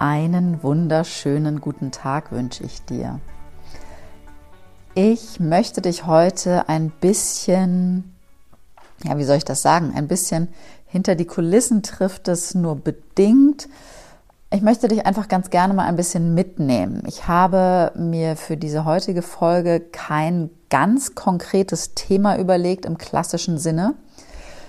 [0.00, 3.18] Einen wunderschönen guten Tag wünsche ich dir.
[4.94, 8.14] Ich möchte dich heute ein bisschen,
[9.02, 10.50] ja, wie soll ich das sagen, ein bisschen
[10.86, 13.68] hinter die Kulissen trifft es nur bedingt.
[14.52, 17.02] Ich möchte dich einfach ganz gerne mal ein bisschen mitnehmen.
[17.08, 23.94] Ich habe mir für diese heutige Folge kein ganz konkretes Thema überlegt im klassischen Sinne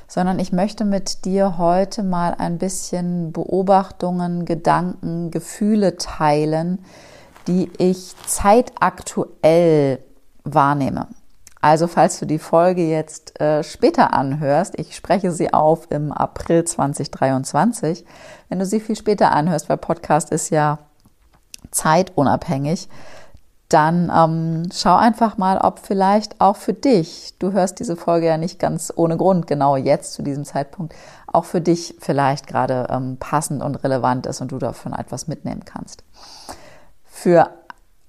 [0.10, 6.84] sondern ich möchte mit dir heute mal ein bisschen Beobachtungen, Gedanken, Gefühle teilen,
[7.48, 10.00] die ich zeitaktuell
[10.44, 11.08] wahrnehme.
[11.62, 16.64] Also falls du die Folge jetzt äh, später anhörst, ich spreche sie auf im April
[16.64, 18.04] 2023,
[18.48, 20.80] wenn du sie viel später anhörst, weil Podcast ist ja
[21.70, 22.90] zeitunabhängig,
[23.70, 28.38] dann ähm, schau einfach mal, ob vielleicht auch für dich, du hörst diese Folge ja
[28.38, 30.96] nicht ganz ohne Grund genau jetzt zu diesem Zeitpunkt,
[31.28, 35.66] auch für dich vielleicht gerade ähm, passend und relevant ist und du davon etwas mitnehmen
[35.66, 36.04] kannst.
[37.04, 37.52] Für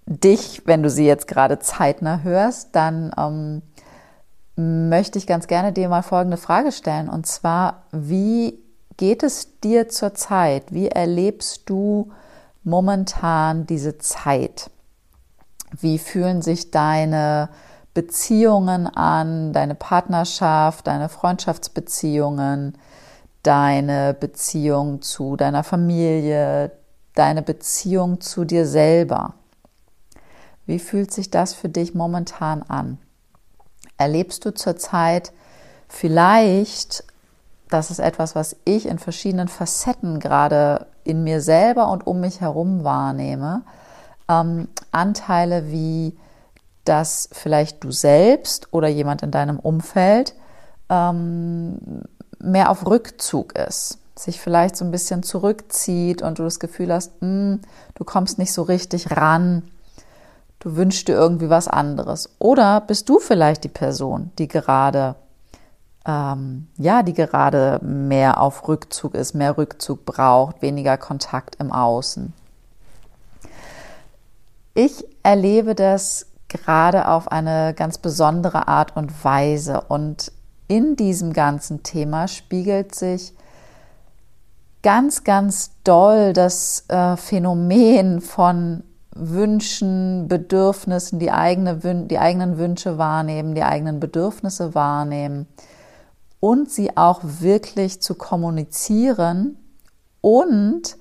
[0.07, 5.91] dich, wenn du sie jetzt gerade zeitnah hörst, dann ähm, möchte ich ganz gerne dir
[5.91, 7.11] mal folgende Frage stellen.
[7.11, 8.59] Und zwar, wie
[8.97, 10.73] geht es dir zurzeit?
[10.73, 12.11] Wie erlebst du
[12.65, 14.71] momentan diese Zeit?
[15.79, 17.49] Wie fühlen sich deine
[17.95, 22.79] Beziehungen an, deine Partnerschaft, deine Freundschaftsbeziehungen,
[23.43, 26.73] deine Beziehung zu deiner Familie,
[27.15, 29.35] deine Beziehung zu dir selber?
[30.67, 32.99] Wie fühlt sich das für dich momentan an?
[33.97, 35.33] Erlebst du zurzeit
[35.89, 37.05] vielleicht,
[37.69, 42.41] das ist etwas, was ich in verschiedenen Facetten gerade in mir selber und um mich
[42.41, 43.63] herum wahrnehme,
[44.31, 46.17] ähm, Anteile wie,
[46.85, 50.35] dass vielleicht du selbst oder jemand in deinem Umfeld
[50.89, 52.03] ähm,
[52.39, 57.21] mehr auf Rückzug ist, sich vielleicht so ein bisschen zurückzieht und du das Gefühl hast,
[57.21, 57.61] mh, hm,
[57.95, 59.65] du kommst nicht so richtig ran,
[60.61, 62.31] du wünschst dir irgendwie was anderes.
[62.39, 65.17] Oder bist du vielleicht die Person, die gerade
[66.07, 72.33] ähm, ja, die gerade mehr auf Rückzug ist, mehr Rückzug braucht, weniger Kontakt im Außen.
[74.75, 79.83] Ich erlebe das gerade auf eine ganz besondere Art und Weise.
[79.89, 80.33] Und
[80.69, 83.35] in diesem ganzen Thema spiegelt sich
[84.83, 91.77] ganz, ganz doll das äh, Phänomen von Wünschen, Bedürfnissen, die, eigene,
[92.07, 95.49] die eigenen Wünsche wahrnehmen, die eigenen Bedürfnisse wahrnehmen
[96.39, 99.57] und sie auch wirklich zu kommunizieren
[100.21, 100.97] und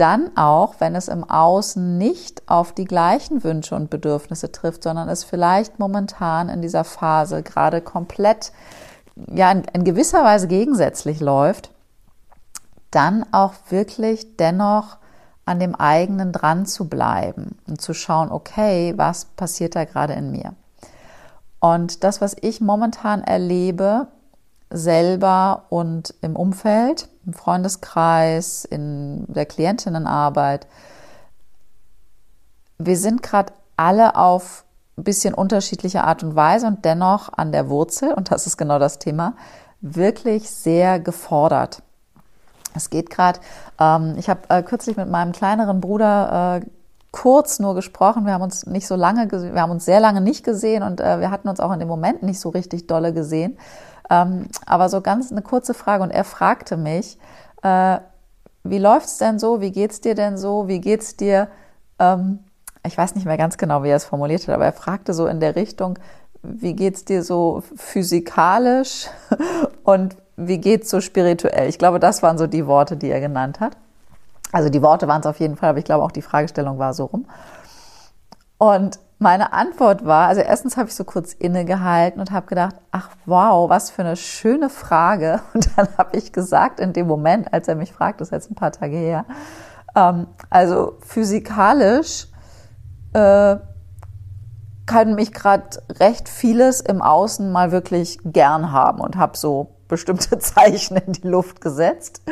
[0.00, 5.08] dann auch, wenn es im Außen nicht auf die gleichen Wünsche und Bedürfnisse trifft, sondern
[5.08, 8.52] es vielleicht momentan in dieser Phase gerade komplett,
[9.32, 11.70] ja, in, in gewisser Weise gegensätzlich läuft,
[12.90, 14.98] dann auch wirklich dennoch
[15.44, 20.30] an dem eigenen dran zu bleiben und zu schauen, okay, was passiert da gerade in
[20.30, 20.54] mir?
[21.60, 24.08] Und das, was ich momentan erlebe,
[24.70, 30.66] selber und im Umfeld, im Freundeskreis, in der Klientinnenarbeit.
[32.78, 34.64] Wir sind gerade alle auf
[34.96, 38.78] ein bisschen unterschiedliche Art und Weise und dennoch an der Wurzel, und das ist genau
[38.78, 39.34] das Thema,
[39.80, 41.82] wirklich sehr gefordert.
[42.74, 43.40] Es geht gerade,
[43.80, 46.66] ähm, ich habe äh, kürzlich mit meinem kleineren Bruder äh,
[47.10, 48.26] kurz nur gesprochen.
[48.26, 51.20] Wir haben uns nicht so lange, wir haben uns sehr lange nicht gesehen und äh,
[51.20, 53.56] wir hatten uns auch in dem Moment nicht so richtig dolle gesehen.
[54.10, 57.18] Ähm, aber so ganz eine kurze Frage und er fragte mich,
[57.62, 57.98] äh,
[58.64, 59.60] wie läuft's denn so?
[59.60, 60.68] Wie geht's dir denn so?
[60.68, 61.48] Wie geht's dir?
[61.98, 62.40] Ähm,
[62.84, 65.26] ich weiß nicht mehr ganz genau, wie er es formuliert hat, aber er fragte so
[65.26, 65.98] in der Richtung,
[66.42, 69.08] wie geht's dir so physikalisch
[69.84, 71.68] und wie geht's so spirituell?
[71.68, 73.76] Ich glaube, das waren so die Worte, die er genannt hat.
[74.52, 76.94] Also die Worte waren es auf jeden Fall, aber ich glaube auch die Fragestellung war
[76.94, 77.26] so rum.
[78.56, 83.10] Und meine Antwort war, also erstens habe ich so kurz innegehalten und habe gedacht, ach
[83.26, 85.40] wow, was für eine schöne Frage.
[85.54, 88.50] Und dann habe ich gesagt in dem Moment, als er mich fragt, das ist jetzt
[88.50, 89.24] ein paar Tage her,
[89.96, 92.28] ähm, also physikalisch
[93.12, 93.56] äh,
[94.86, 100.38] kann mich gerade recht vieles im Außen mal wirklich gern haben und habe so bestimmte
[100.38, 102.22] Zeichen in die Luft gesetzt,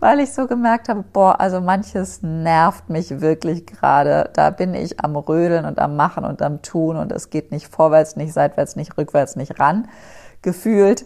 [0.00, 4.30] weil ich so gemerkt habe, boah, also manches nervt mich wirklich gerade.
[4.34, 7.68] Da bin ich am Rödeln und am Machen und am Tun und es geht nicht
[7.68, 9.88] vorwärts, nicht seitwärts, nicht rückwärts, nicht ran,
[10.42, 11.04] gefühlt.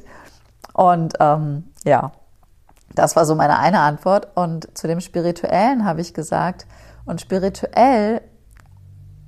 [0.73, 2.12] Und ähm, ja,
[2.94, 4.29] das war so meine eine Antwort.
[4.37, 6.67] Und zu dem Spirituellen habe ich gesagt,
[7.05, 8.21] und spirituell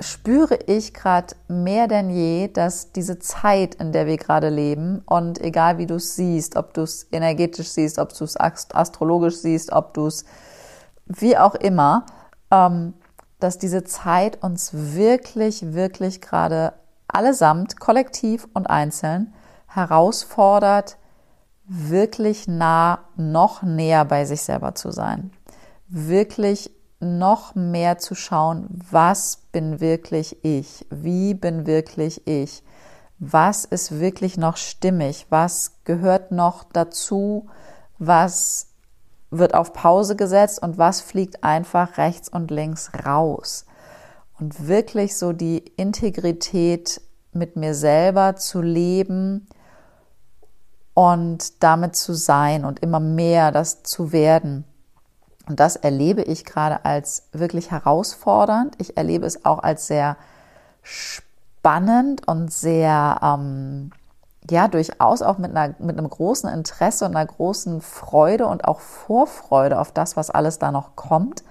[0.00, 5.40] spüre ich gerade mehr denn je, dass diese Zeit, in der wir gerade leben, und
[5.40, 9.72] egal wie du es siehst, ob du es energetisch siehst, ob du es astrologisch siehst,
[9.72, 10.24] ob du es
[11.06, 12.06] wie auch immer,
[12.50, 12.94] ähm,
[13.38, 16.74] dass diese Zeit uns wirklich, wirklich gerade
[17.08, 19.34] allesamt, kollektiv und einzeln,
[19.66, 20.96] herausfordert,
[21.66, 25.30] wirklich nah, noch näher bei sich selber zu sein.
[25.88, 26.70] Wirklich
[27.00, 30.86] noch mehr zu schauen, was bin wirklich ich?
[30.90, 32.62] Wie bin wirklich ich?
[33.18, 35.26] Was ist wirklich noch stimmig?
[35.30, 37.48] Was gehört noch dazu?
[37.98, 38.68] Was
[39.30, 43.66] wird auf Pause gesetzt und was fliegt einfach rechts und links raus?
[44.38, 47.00] Und wirklich so die Integrität
[47.32, 49.46] mit mir selber zu leben
[50.94, 54.64] und damit zu sein und immer mehr das zu werden.
[55.48, 58.76] Und das erlebe ich gerade als wirklich herausfordernd.
[58.78, 60.16] Ich erlebe es auch als sehr
[60.82, 63.90] spannend und sehr, ähm,
[64.48, 68.80] ja, durchaus auch mit, einer, mit einem großen Interesse und einer großen Freude und auch
[68.80, 71.42] Vorfreude auf das, was alles da noch kommt.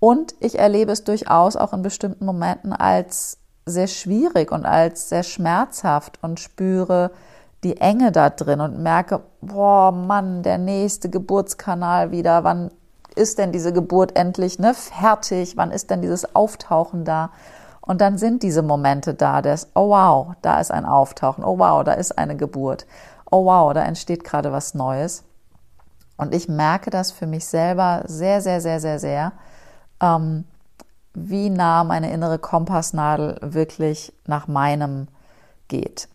[0.00, 5.22] Und ich erlebe es durchaus auch in bestimmten Momenten als sehr schwierig und als sehr
[5.22, 7.10] schmerzhaft und spüre
[7.62, 12.70] die Enge da drin und merke, boah, Mann, der nächste Geburtskanal wieder, wann
[13.16, 15.56] ist denn diese Geburt endlich ne, fertig?
[15.56, 17.30] Wann ist denn dieses Auftauchen da?
[17.80, 21.84] Und dann sind diese Momente da, des, oh wow, da ist ein Auftauchen, oh wow,
[21.84, 22.86] da ist eine Geburt,
[23.30, 25.22] oh wow, da entsteht gerade was Neues.
[26.16, 29.32] Und ich merke das für mich selber sehr, sehr, sehr, sehr, sehr,
[30.00, 30.44] ähm,
[31.12, 35.08] wie nah meine innere Kompassnadel wirklich nach meinem
[35.68, 36.08] geht.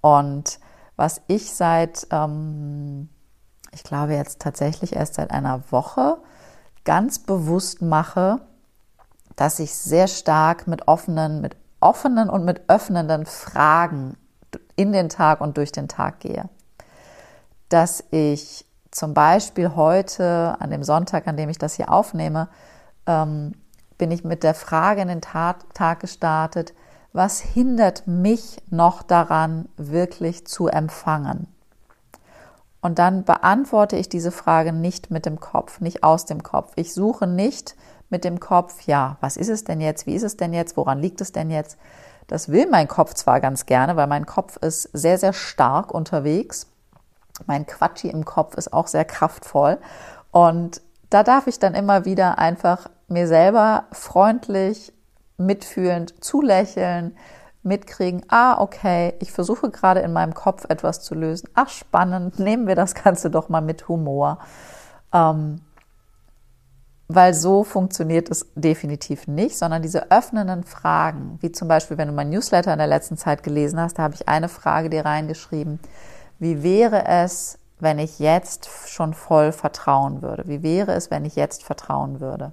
[0.00, 0.58] Und
[0.96, 3.08] was ich seit, ähm,
[3.72, 6.18] ich glaube jetzt tatsächlich erst seit einer Woche
[6.84, 8.40] ganz bewusst mache,
[9.36, 14.16] dass ich sehr stark mit offenen, mit offenen und mit öffnenden Fragen
[14.76, 16.48] in den Tag und durch den Tag gehe.
[17.68, 22.48] Dass ich zum Beispiel heute, an dem Sonntag, an dem ich das hier aufnehme,
[23.06, 23.52] ähm,
[23.96, 26.74] bin ich mit der Frage in den Tag, Tag gestartet,
[27.12, 31.46] was hindert mich noch daran, wirklich zu empfangen?
[32.82, 36.72] Und dann beantworte ich diese Frage nicht mit dem Kopf, nicht aus dem Kopf.
[36.74, 37.76] Ich suche nicht
[38.10, 40.06] mit dem Kopf, ja, was ist es denn jetzt?
[40.06, 40.76] Wie ist es denn jetzt?
[40.76, 41.78] Woran liegt es denn jetzt?
[42.26, 46.66] Das will mein Kopf zwar ganz gerne, weil mein Kopf ist sehr, sehr stark unterwegs.
[47.46, 49.78] Mein Quatschi im Kopf ist auch sehr kraftvoll.
[50.32, 54.92] Und da darf ich dann immer wieder einfach mir selber freundlich,
[55.36, 57.16] mitfühlend zulächeln,
[57.62, 61.48] mitkriegen, ah, okay, ich versuche gerade in meinem Kopf etwas zu lösen.
[61.54, 64.38] Ach, spannend, nehmen wir das Ganze doch mal mit Humor.
[65.12, 65.60] Ähm,
[67.08, 72.14] weil so funktioniert es definitiv nicht, sondern diese öffnenden Fragen, wie zum Beispiel, wenn du
[72.14, 75.78] mein Newsletter in der letzten Zeit gelesen hast, da habe ich eine Frage dir reingeschrieben.
[76.38, 80.44] Wie wäre es, wenn ich jetzt schon voll vertrauen würde?
[80.46, 82.52] Wie wäre es, wenn ich jetzt vertrauen würde?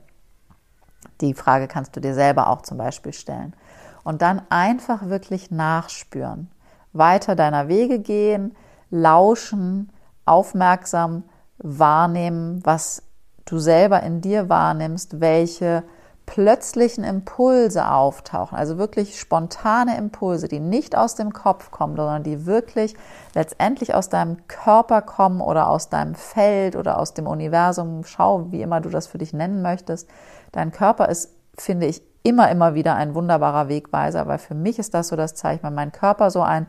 [1.21, 3.55] Die Frage kannst du dir selber auch zum Beispiel stellen
[4.03, 6.49] und dann einfach wirklich nachspüren.
[6.93, 8.55] Weiter deiner Wege gehen,
[8.89, 9.91] lauschen,
[10.25, 11.23] aufmerksam
[11.57, 13.03] wahrnehmen, was
[13.45, 15.83] du selber in dir wahrnimmst, welche
[16.29, 22.45] plötzlichen Impulse auftauchen, also wirklich spontane Impulse, die nicht aus dem Kopf kommen, sondern die
[22.45, 22.93] wirklich
[23.33, 28.03] letztendlich aus deinem Körper kommen oder aus deinem Feld oder aus dem Universum.
[28.03, 30.07] Schau, wie immer du das für dich nennen möchtest.
[30.51, 34.93] Dein Körper ist, finde ich, immer, immer wieder ein wunderbarer Wegweiser, weil für mich ist
[34.93, 36.67] das so das Zeichen, wenn mein Körper so ein,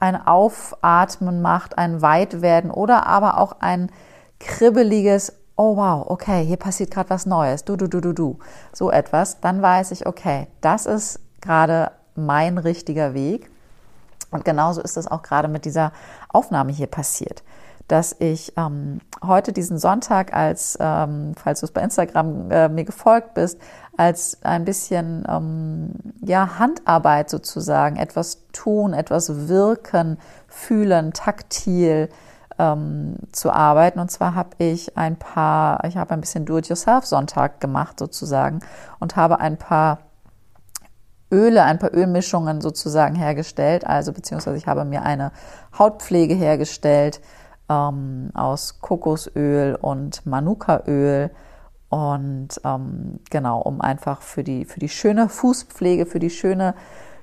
[0.00, 3.90] ein Aufatmen macht, ein Weitwerden oder aber auch ein
[4.40, 8.38] kribbeliges, oh wow, okay, hier passiert gerade was Neues, du, du, du, du, du,
[8.72, 13.50] so etwas, dann weiß ich, okay, das ist gerade mein richtiger Weg.
[14.30, 15.92] Und genauso ist es auch gerade mit dieser
[16.30, 17.42] Aufnahme hier passiert
[17.92, 22.84] dass ich ähm, heute diesen Sonntag als, ähm, falls du es bei Instagram äh, mir
[22.84, 23.60] gefolgt bist,
[23.98, 25.90] als ein bisschen ähm,
[26.22, 30.16] ja Handarbeit sozusagen, etwas tun, etwas wirken,
[30.48, 32.08] fühlen, taktil
[32.58, 33.98] ähm, zu arbeiten.
[33.98, 38.60] Und zwar habe ich ein paar, ich habe ein bisschen Do-it-yourself-Sonntag gemacht sozusagen
[39.00, 39.98] und habe ein paar
[41.30, 43.86] Öle, ein paar Ölmischungen sozusagen hergestellt.
[43.86, 45.30] Also beziehungsweise ich habe mir eine
[45.78, 47.20] Hautpflege hergestellt
[47.68, 51.30] ähm, aus Kokosöl und Manukaöl.
[51.88, 56.74] Und ähm, genau, um einfach für die, für die schöne Fußpflege, für die schöne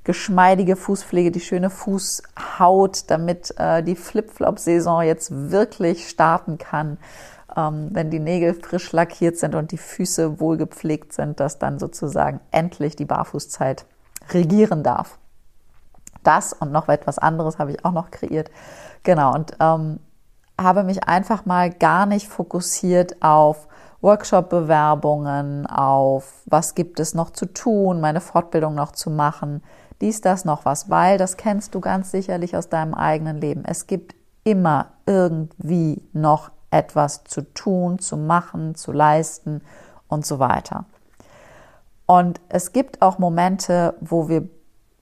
[0.04, 6.98] geschmeidige Fußpflege, die schöne Fußhaut, damit äh, die Flip-Flop-Saison jetzt wirklich starten kann.
[7.56, 11.80] Ähm, wenn die Nägel frisch lackiert sind und die Füße wohl gepflegt sind, dass dann
[11.80, 13.86] sozusagen endlich die Barfußzeit
[14.32, 15.18] regieren darf.
[16.24, 18.52] Das und noch etwas anderes habe ich auch noch kreiert.
[19.04, 20.00] Genau, und ähm,
[20.62, 23.68] habe mich einfach mal gar nicht fokussiert auf
[24.02, 29.62] Workshop-Bewerbungen, auf was gibt es noch zu tun, meine Fortbildung noch zu machen,
[30.02, 33.66] dies, das, noch was, weil das kennst du ganz sicherlich aus deinem eigenen Leben.
[33.66, 39.62] Es gibt immer irgendwie noch etwas zu tun, zu machen, zu leisten
[40.08, 40.86] und so weiter.
[42.06, 44.48] Und es gibt auch Momente, wo wir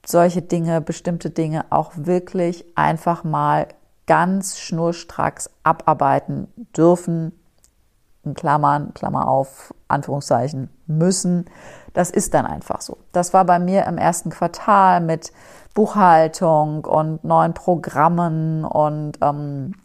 [0.06, 3.68] solche Dinge, bestimmte Dinge auch wirklich einfach mal
[4.08, 7.34] ganz schnurstracks abarbeiten dürfen,
[8.24, 11.46] in Klammern, Klammer auf, Anführungszeichen, müssen.
[11.94, 12.98] Das ist dann einfach so.
[13.12, 15.32] Das war bei mir im ersten Quartal mit
[15.74, 19.76] Buchhaltung und neuen Programmen und ähm,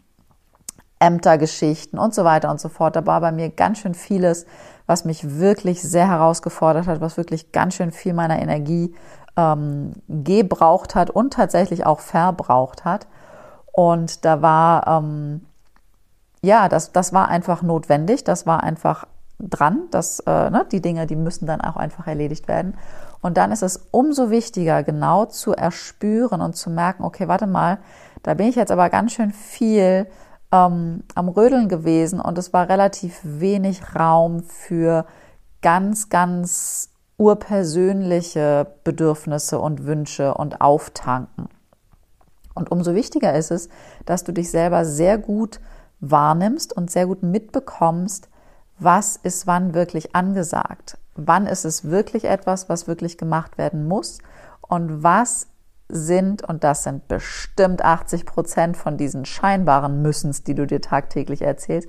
[0.98, 2.96] Ämtergeschichten und so weiter und so fort.
[2.96, 4.46] Da war bei mir ganz schön vieles,
[4.86, 8.94] was mich wirklich sehr herausgefordert hat, was wirklich ganz schön viel meiner Energie
[9.36, 13.06] ähm, gebraucht hat und tatsächlich auch verbraucht hat.
[13.72, 15.42] Und da war ähm,
[16.42, 19.06] ja, das, das war einfach notwendig, das war einfach
[19.38, 22.74] dran, dass äh, ne, die Dinge, die müssen dann auch einfach erledigt werden.
[23.20, 27.78] Und dann ist es umso wichtiger, genau zu erspüren und zu merken, okay, warte mal,
[28.24, 30.08] da bin ich jetzt aber ganz schön viel
[30.52, 35.06] ähm, am Rödeln gewesen und es war relativ wenig Raum für
[35.60, 41.48] ganz, ganz urpersönliche Bedürfnisse und Wünsche und Auftanken.
[42.54, 43.68] Und umso wichtiger ist es,
[44.06, 45.60] dass du dich selber sehr gut
[46.00, 48.28] wahrnimmst und sehr gut mitbekommst,
[48.78, 50.98] was ist wann wirklich angesagt.
[51.14, 54.18] Wann ist es wirklich etwas, was wirklich gemacht werden muss
[54.60, 55.46] und was
[55.88, 61.42] sind, und das sind bestimmt 80 Prozent von diesen scheinbaren Müssens, die du dir tagtäglich
[61.42, 61.88] erzählst,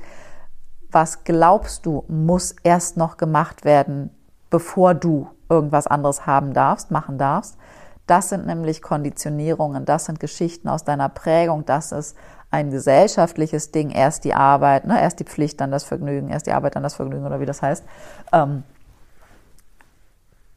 [0.92, 4.12] was glaubst du, muss erst noch gemacht werden,
[4.50, 7.58] bevor du irgendwas anderes haben darfst, machen darfst.
[8.08, 12.18] Das sind nämlich Konditionierungen, das sind Geschichten aus deiner Prägung, das ist
[12.52, 16.52] ein gesellschaftliches Ding, erst die Arbeit, ne, erst die Pflicht, dann das Vergnügen, erst die
[16.52, 17.84] Arbeit, dann das Vergnügen oder wie das heißt.
[18.32, 18.64] Ähm,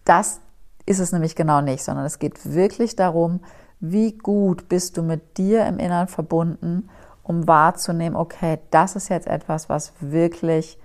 [0.05, 0.41] das
[0.87, 3.41] ist es nämlich genau nicht, sondern es geht wirklich darum,
[3.81, 6.89] wie gut bist du mit dir im Inneren verbunden,
[7.23, 10.79] um wahrzunehmen, okay, das ist jetzt etwas, was wirklich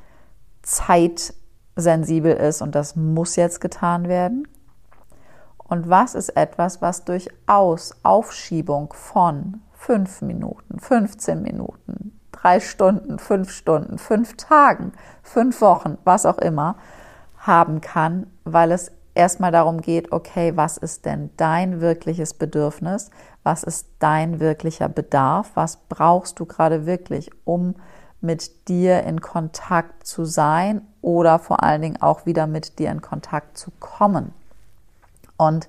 [0.63, 4.47] zeitsensibel ist und das muss jetzt getan werden.
[5.71, 13.51] Und was ist etwas, was durchaus Aufschiebung von fünf Minuten, 15 Minuten, drei Stunden, fünf
[13.51, 14.91] Stunden, fünf Tagen,
[15.23, 16.75] fünf Wochen, was auch immer,
[17.37, 23.09] haben kann, weil es erstmal darum geht, okay, was ist denn dein wirkliches Bedürfnis?
[23.43, 25.51] Was ist dein wirklicher Bedarf?
[25.53, 27.75] Was brauchst du gerade wirklich, um
[28.19, 33.01] mit dir in Kontakt zu sein oder vor allen Dingen auch wieder mit dir in
[33.01, 34.33] Kontakt zu kommen?
[35.41, 35.67] Und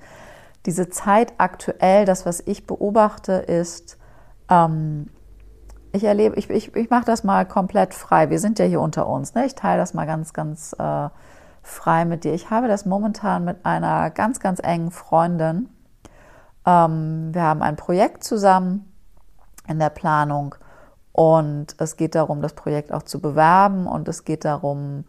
[0.67, 3.99] diese Zeit aktuell, das, was ich beobachte, ist,
[4.49, 5.09] ähm,
[5.93, 8.31] ich erlebe, ich, ich, ich mache das mal komplett frei.
[8.31, 9.35] Wir sind ja hier unter uns.
[9.35, 9.47] Ne?
[9.47, 11.09] Ich teile das mal ganz, ganz äh,
[11.63, 12.35] frei mit dir.
[12.35, 15.69] Ich habe das momentan mit einer ganz, ganz engen Freundin.
[16.67, 18.93] Ähm, wir haben ein Projekt zusammen
[19.69, 20.55] in der Planung
[21.13, 25.05] und es geht darum, das Projekt auch zu bewerben und es geht darum,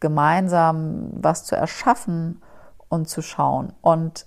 [0.00, 2.40] gemeinsam was zu erschaffen
[2.88, 3.72] und zu schauen.
[3.80, 4.26] Und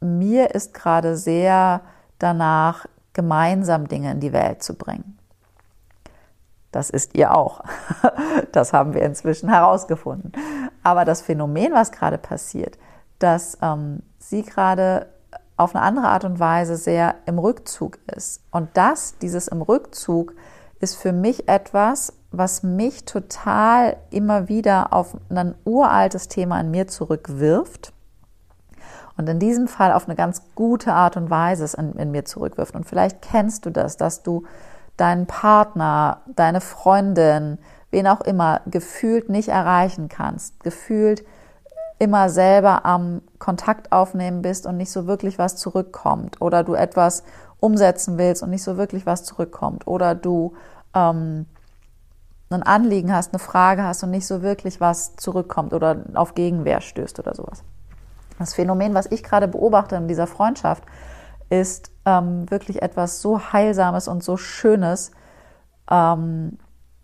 [0.00, 1.82] mir ist gerade sehr
[2.18, 5.18] danach, gemeinsam Dinge in die Welt zu bringen.
[6.70, 7.62] Das ist ihr auch.
[8.52, 10.32] Das haben wir inzwischen herausgefunden.
[10.82, 12.78] Aber das Phänomen, was gerade passiert,
[13.18, 15.06] dass ähm, sie gerade
[15.56, 18.42] auf eine andere Art und Weise sehr im Rückzug ist.
[18.50, 20.34] Und das, dieses im Rückzug,
[20.80, 26.86] ist für mich etwas, was mich total immer wieder auf ein uraltes Thema in mir
[26.86, 27.92] zurückwirft
[29.16, 32.24] und in diesem Fall auf eine ganz gute Art und Weise es in, in mir
[32.24, 32.74] zurückwirft.
[32.74, 34.44] Und vielleicht kennst du das, dass du
[34.96, 37.58] deinen Partner, deine Freundin,
[37.90, 41.24] wen auch immer, gefühlt nicht erreichen kannst, gefühlt
[41.98, 47.22] immer selber am Kontakt aufnehmen bist und nicht so wirklich was zurückkommt oder du etwas
[47.60, 50.54] umsetzen willst und nicht so wirklich was zurückkommt oder du
[50.94, 51.46] ähm,
[52.54, 56.80] ein Anliegen hast, eine Frage hast und nicht so wirklich was zurückkommt oder auf Gegenwehr
[56.80, 57.62] stößt oder sowas.
[58.38, 60.84] Das Phänomen, was ich gerade beobachte in dieser Freundschaft,
[61.50, 65.12] ist ähm, wirklich etwas so Heilsames und so Schönes.
[65.90, 66.58] Ähm,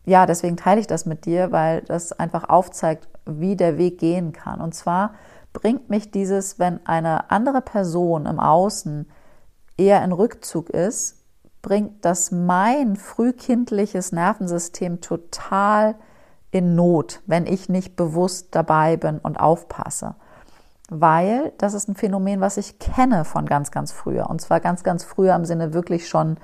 [0.05, 4.33] ja, deswegen teile ich das mit dir, weil das einfach aufzeigt, wie der Weg gehen
[4.33, 4.61] kann.
[4.61, 5.13] Und zwar
[5.53, 9.07] bringt mich dieses, wenn eine andere Person im Außen
[9.77, 11.18] eher in Rückzug ist,
[11.63, 15.97] bringt das mein frühkindliches Nervensystem total
[16.51, 20.15] in Not, wenn ich nicht bewusst dabei bin und aufpasse.
[20.89, 24.31] Weil das ist ein Phänomen, was ich kenne von ganz, ganz früher.
[24.31, 26.39] Und zwar ganz, ganz früher im Sinne wirklich schon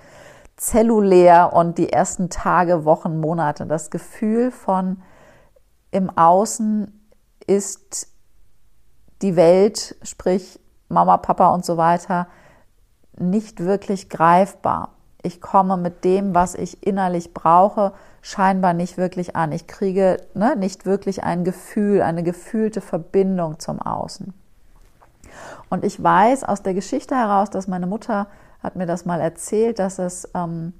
[0.56, 3.66] zellulär und die ersten Tage, Wochen, Monate.
[3.66, 5.02] Das Gefühl von
[5.90, 7.09] im Außen
[7.47, 8.09] ist
[9.23, 12.28] die Welt, sprich Mama, Papa und so weiter,
[13.16, 14.93] nicht wirklich greifbar
[15.25, 19.52] ich komme mit dem, was ich innerlich brauche, scheinbar nicht wirklich an.
[19.52, 24.35] Ich kriege ne, nicht wirklich ein Gefühl, eine gefühlte Verbindung zum Außen.
[25.71, 28.28] Und ich weiß aus der Geschichte heraus, dass meine Mutter
[28.62, 30.73] hat mir das mal erzählt, dass es ähm,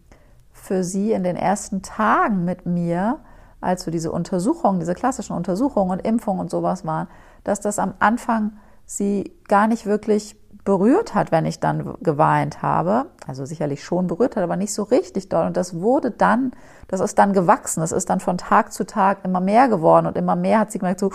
[0.53, 3.21] für sie in den ersten Tagen mit mir,
[3.61, 7.09] als so diese Untersuchungen, diese klassischen Untersuchungen und Impfungen und sowas waren,
[7.45, 8.53] dass das am Anfang
[8.87, 13.06] sie gar nicht wirklich berührt hat, wenn ich dann geweint habe.
[13.26, 15.47] Also sicherlich schon berührt hat, aber nicht so richtig doll.
[15.47, 16.52] Und das wurde dann,
[16.88, 17.80] das ist dann gewachsen.
[17.80, 20.78] Das ist dann von Tag zu Tag immer mehr geworden und immer mehr hat sie
[20.78, 21.11] gemerkt, so,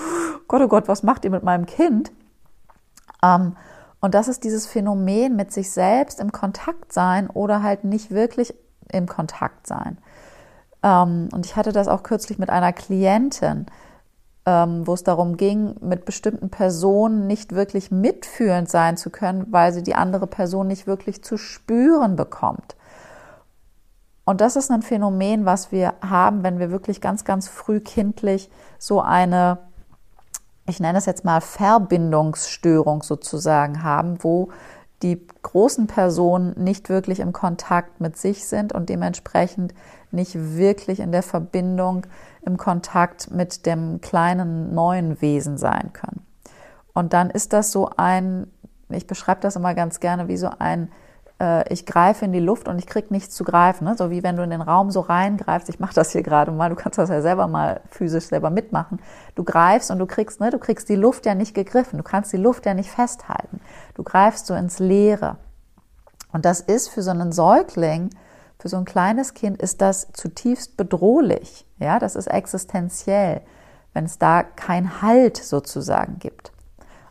[0.48, 2.12] Gott, oh Gott, was macht ihr mit meinem Kind?
[3.24, 3.56] Ähm,
[4.02, 8.54] und das ist dieses Phänomen mit sich selbst im Kontakt sein oder halt nicht wirklich
[8.92, 9.98] im Kontakt sein.
[10.84, 13.66] Ähm, und ich hatte das auch kürzlich mit einer Klientin
[14.86, 19.84] wo es darum ging, mit bestimmten Personen nicht wirklich mitfühlend sein zu können, weil sie
[19.84, 22.76] die andere Person nicht wirklich zu spüren bekommt.
[24.26, 28.52] Und das ist ein Phänomen, was wir haben, wenn wir wirklich ganz, ganz früh kindlich
[28.78, 29.58] so eine,
[30.68, 34.50] ich nenne es jetzt mal Verbindungsstörung sozusagen haben, wo
[35.02, 39.74] die großen Personen nicht wirklich im Kontakt mit sich sind und dementsprechend
[40.12, 42.06] nicht wirklich in der Verbindung
[42.46, 46.26] im Kontakt mit dem kleinen neuen Wesen sein können.
[46.94, 48.48] Und dann ist das so ein,
[48.90, 50.92] ich beschreibe das immer ganz gerne wie so ein,
[51.40, 53.86] äh, ich greife in die Luft und ich kriege nichts zu greifen.
[53.86, 53.96] Ne?
[53.98, 56.70] So wie wenn du in den Raum so reingreifst, ich mache das hier gerade mal,
[56.70, 59.00] du kannst das ja selber mal physisch selber mitmachen.
[59.36, 62.34] Du greifst und du kriegst, ne, du kriegst die Luft ja nicht gegriffen, du kannst
[62.34, 63.62] die Luft ja nicht festhalten.
[63.94, 65.38] Du greifst so ins Leere.
[66.32, 68.12] Und das ist für so einen Säugling,
[68.60, 71.66] für so ein kleines Kind ist das zutiefst bedrohlich.
[71.80, 73.42] Ja, das ist existenziell,
[73.94, 76.52] wenn es da kein Halt sozusagen gibt.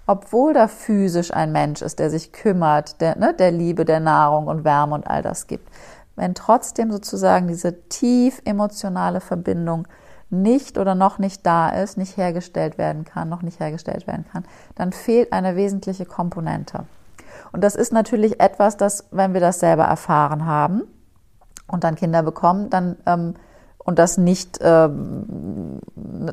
[0.06, 4.46] Obwohl da physisch ein Mensch ist, der sich kümmert, der, ne, der Liebe, der Nahrung
[4.46, 5.68] und Wärme und all das gibt.
[6.16, 9.88] Wenn trotzdem sozusagen diese tief emotionale Verbindung
[10.30, 14.44] nicht oder noch nicht da ist, nicht hergestellt werden kann, noch nicht hergestellt werden kann,
[14.74, 16.84] dann fehlt eine wesentliche Komponente.
[17.52, 20.82] Und das ist natürlich etwas, das, wenn wir das selber erfahren haben,
[21.68, 23.34] und dann Kinder bekommen, dann ähm,
[23.88, 25.80] und das nicht ähm,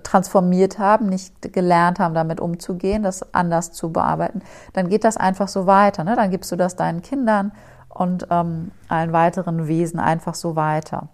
[0.04, 4.42] transformiert haben, nicht gelernt haben, damit umzugehen, das anders zu bearbeiten,
[4.74, 6.04] dann geht das einfach so weiter.
[6.04, 6.18] Ne?
[6.18, 7.54] Dann gibst du das deinen Kindern
[7.88, 11.08] und ähm, allen weiteren Wesen einfach so weiter.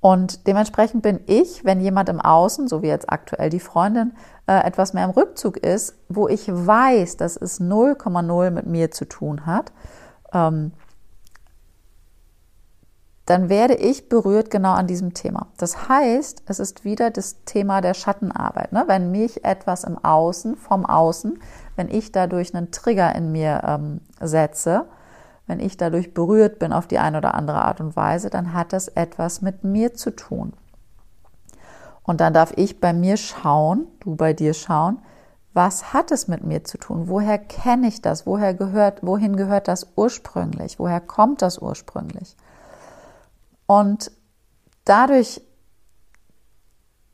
[0.00, 4.12] Und dementsprechend bin ich, wenn jemand im Außen, so wie jetzt aktuell die Freundin,
[4.48, 9.04] äh, etwas mehr im Rückzug ist, wo ich weiß, dass es 0,0 mit mir zu
[9.04, 9.72] tun hat,
[10.32, 10.72] ähm,
[13.26, 15.48] dann werde ich berührt genau an diesem Thema.
[15.56, 18.72] Das heißt, es ist wieder das Thema der Schattenarbeit.
[18.72, 18.84] Ne?
[18.86, 21.40] Wenn mich etwas im Außen, vom Außen,
[21.74, 24.86] wenn ich dadurch einen Trigger in mir ähm, setze,
[25.48, 28.72] wenn ich dadurch berührt bin auf die eine oder andere Art und Weise, dann hat
[28.72, 30.52] das etwas mit mir zu tun.
[32.04, 35.00] Und dann darf ich bei mir schauen, du bei dir schauen,
[35.52, 37.08] was hat es mit mir zu tun?
[37.08, 38.26] Woher kenne ich das?
[38.26, 40.78] Woher gehört, wohin gehört das ursprünglich?
[40.78, 42.36] Woher kommt das ursprünglich?
[43.66, 44.10] Und
[44.84, 45.42] dadurch,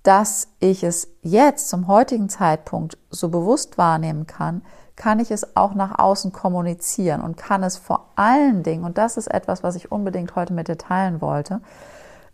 [0.03, 4.63] dass ich es jetzt zum heutigen Zeitpunkt so bewusst wahrnehmen kann,
[4.97, 9.17] kann ich es auch nach außen kommunizieren und kann es vor allen Dingen, und das
[9.17, 11.61] ist etwas, was ich unbedingt heute mit dir teilen wollte,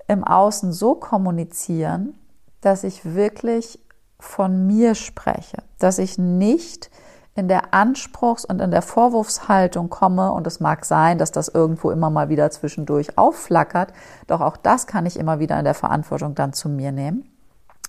[0.08, 2.18] im Außen so kommunizieren,
[2.60, 3.78] dass ich wirklich
[4.18, 6.90] von mir spreche, dass ich nicht
[7.38, 11.92] in der Anspruchs- und in der Vorwurfshaltung komme, und es mag sein, dass das irgendwo
[11.92, 13.92] immer mal wieder zwischendurch aufflackert,
[14.26, 17.30] doch auch das kann ich immer wieder in der Verantwortung dann zu mir nehmen.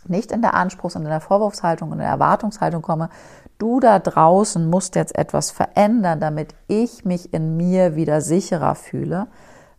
[0.08, 3.10] Nicht in der Anspruchs- und in der Vorwurfshaltung und in der Erwartungshaltung komme,
[3.58, 9.28] du da draußen musst jetzt etwas verändern, damit ich mich in mir wieder sicherer fühle.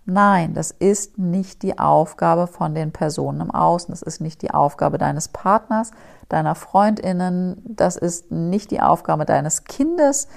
[0.04, 3.92] Nein, das ist nicht die Aufgabe von den Personen im Außen.
[3.92, 5.92] Das ist nicht die Aufgabe deines Partners,
[6.32, 7.62] deiner Freundinnen.
[7.64, 10.28] Das ist nicht die Aufgabe deines Kindes.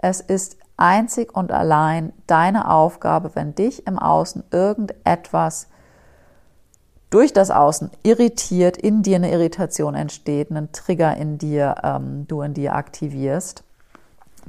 [0.00, 5.68] Es ist einzig und allein deine Aufgabe, wenn dich im Außen irgendetwas
[7.10, 12.40] durch das Außen irritiert, in dir eine Irritation entsteht, einen Trigger in dir, ähm, du
[12.40, 13.62] in dir aktivierst,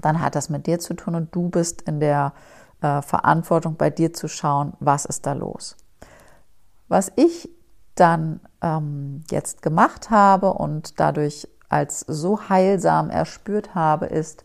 [0.02, 2.34] dann hat das mit dir zu tun und du bist in der
[2.82, 5.76] äh, Verantwortung, bei dir zu schauen, was ist da los.
[6.88, 7.50] Was ich
[7.96, 14.44] dann ähm, jetzt gemacht habe und dadurch als so heilsam erspürt habe, ist,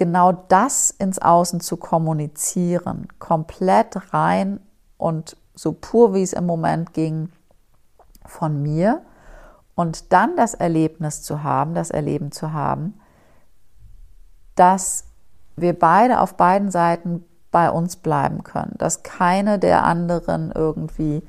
[0.00, 4.58] genau das ins Außen zu kommunizieren, komplett rein
[4.96, 7.30] und so pur wie es im Moment ging
[8.24, 9.02] von mir.
[9.74, 12.98] Und dann das Erlebnis zu haben, das Erleben zu haben,
[14.54, 15.04] dass
[15.56, 21.22] wir beide auf beiden Seiten bei uns bleiben können, dass keine der anderen irgendwie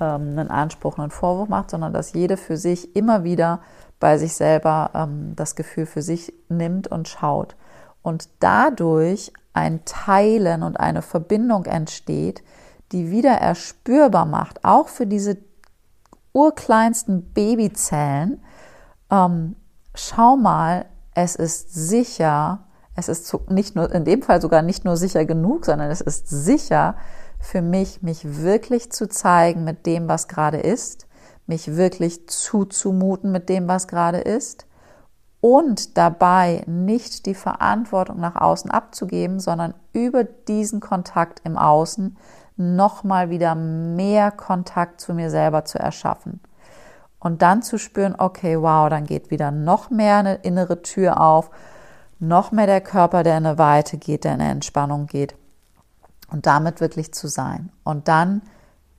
[0.00, 3.60] ähm, einen Anspruch, einen Vorwurf macht, sondern dass jede für sich immer wieder
[4.00, 7.56] bei sich selber ähm, das Gefühl für sich nimmt und schaut.
[8.02, 12.42] Und dadurch ein Teilen und eine Verbindung entsteht,
[12.92, 15.38] die wieder erspürbar macht, auch für diese
[16.32, 18.42] urkleinsten Babyzellen.
[19.10, 19.56] Ähm,
[19.94, 22.60] schau mal, es ist sicher,
[22.94, 26.28] es ist nicht nur, in dem Fall sogar nicht nur sicher genug, sondern es ist
[26.28, 26.96] sicher
[27.46, 31.06] für mich, mich wirklich zu zeigen mit dem, was gerade ist,
[31.46, 34.66] mich wirklich zuzumuten mit dem, was gerade ist
[35.40, 42.16] und dabei nicht die Verantwortung nach außen abzugeben, sondern über diesen Kontakt im Außen
[42.56, 46.40] nochmal wieder mehr Kontakt zu mir selber zu erschaffen.
[47.20, 51.50] Und dann zu spüren, okay, wow, dann geht wieder noch mehr eine innere Tür auf,
[52.18, 55.36] noch mehr der Körper, der in eine Weite geht, der in eine Entspannung geht.
[56.28, 57.70] Und damit wirklich zu sein.
[57.84, 58.42] Und dann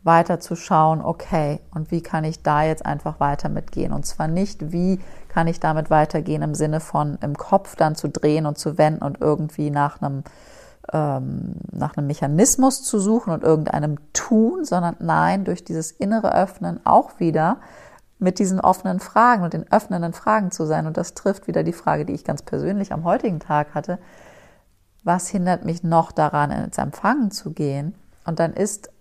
[0.03, 3.91] weiter zu schauen, okay, und wie kann ich da jetzt einfach weiter mitgehen?
[3.91, 8.07] Und zwar nicht, wie kann ich damit weitergehen im Sinne von im Kopf dann zu
[8.07, 10.23] drehen und zu wenden und irgendwie nach einem
[10.93, 16.79] ähm, nach einem Mechanismus zu suchen und irgendeinem Tun, sondern nein, durch dieses innere Öffnen
[16.85, 17.57] auch wieder
[18.19, 20.87] mit diesen offenen Fragen und den öffnenden Fragen zu sein.
[20.87, 23.99] Und das trifft wieder die Frage, die ich ganz persönlich am heutigen Tag hatte.
[25.07, 27.95] Was hindert mich noch daran, ins Empfangen zu gehen?
[28.25, 28.91] Und dann ist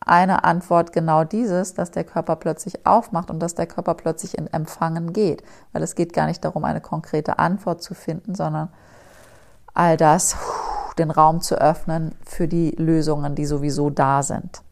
[0.00, 4.52] eine Antwort genau dieses, dass der Körper plötzlich aufmacht und dass der Körper plötzlich in
[4.52, 5.44] Empfangen geht.
[5.72, 8.70] Weil es geht gar nicht darum, eine konkrete Antwort zu finden, sondern
[9.72, 10.36] all das
[10.98, 14.62] den Raum zu öffnen für die Lösungen, die sowieso da sind.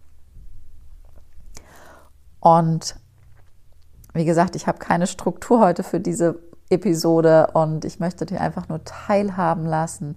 [2.41, 2.97] Und
[4.13, 8.69] wie gesagt, ich habe keine Struktur heute für diese Episode und ich möchte dich einfach
[8.69, 10.17] nur teilhaben lassen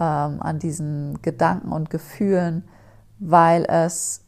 [0.00, 2.68] ähm, an diesen Gedanken und Gefühlen,
[3.18, 4.22] weil es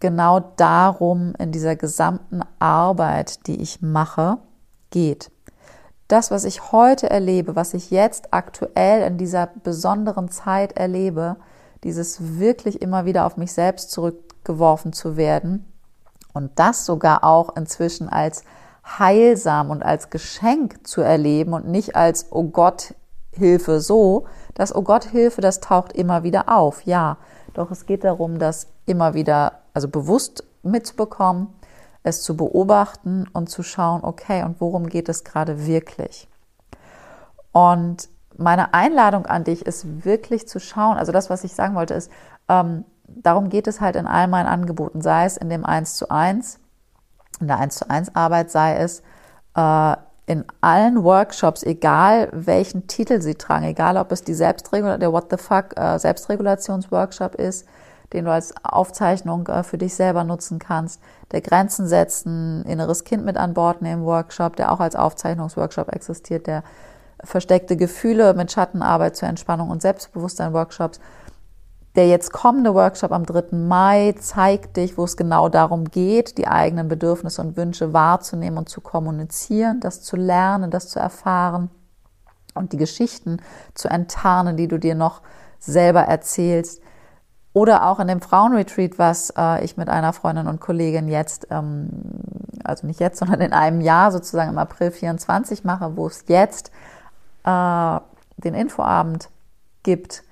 [0.00, 4.38] genau darum in dieser gesamten Arbeit, die ich mache,
[4.90, 5.30] geht.
[6.08, 11.36] Das, was ich heute erlebe, was ich jetzt aktuell in dieser besonderen Zeit erlebe,
[11.82, 15.64] dieses wirklich immer wieder auf mich selbst zurückgeworfen zu werden
[16.34, 18.44] und das sogar auch inzwischen als
[18.84, 22.94] heilsam und als Geschenk zu erleben und nicht als, oh Gott,
[23.36, 24.26] Hilfe so.
[24.54, 27.16] Das, oh Gott, Hilfe, das taucht immer wieder auf, ja.
[27.52, 31.48] Doch es geht darum, das immer wieder, also bewusst mitzubekommen,
[32.02, 36.28] es zu beobachten und zu schauen, okay, und worum geht es gerade wirklich?
[37.52, 41.94] Und meine Einladung an dich ist wirklich zu schauen, also das, was ich sagen wollte,
[41.94, 42.10] ist,
[42.48, 46.10] ähm, darum geht es halt in all meinen Angeboten, sei es in dem 1 zu
[46.10, 46.58] 1,
[47.40, 49.00] in der 1 zu 1 Arbeit, sei es
[49.54, 55.12] äh, in allen Workshops, egal welchen Titel sie tragen, egal ob es die Selbstregulation, der
[55.12, 57.66] What the Fuck äh, Selbstregulationsworkshop ist,
[58.12, 61.00] den du als Aufzeichnung äh, für dich selber nutzen kannst.
[61.32, 66.46] Der Grenzen setzen, inneres Kind mit an Bord nehmen Workshop, der auch als Aufzeichnungsworkshop existiert,
[66.46, 66.62] der
[67.22, 71.00] versteckte Gefühle mit Schattenarbeit zur Entspannung und Selbstbewusstsein Workshops.
[71.96, 73.56] Der jetzt kommende Workshop am 3.
[73.56, 78.68] Mai zeigt dich, wo es genau darum geht, die eigenen Bedürfnisse und Wünsche wahrzunehmen und
[78.68, 81.70] zu kommunizieren, das zu lernen, das zu erfahren
[82.54, 83.40] und die Geschichten
[83.74, 85.22] zu enttarnen, die du dir noch
[85.60, 86.80] selber erzählst.
[87.52, 91.90] Oder auch in dem Frauenretreat, was äh, ich mit einer Freundin und Kollegin jetzt, ähm,
[92.64, 96.72] also nicht jetzt, sondern in einem Jahr sozusagen im April 24 mache, wo es jetzt
[97.44, 98.00] äh,
[98.38, 99.28] den Infoabend
[99.84, 100.24] gibt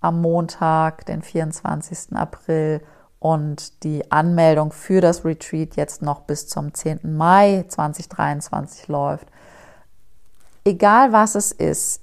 [0.00, 2.16] am Montag, den 24.
[2.16, 2.80] April
[3.18, 7.00] und die Anmeldung für das Retreat jetzt noch bis zum 10.
[7.16, 9.26] Mai 2023 läuft.
[10.64, 12.02] Egal was es ist,